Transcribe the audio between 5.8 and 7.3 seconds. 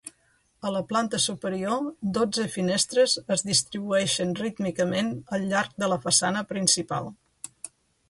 de la façana principal.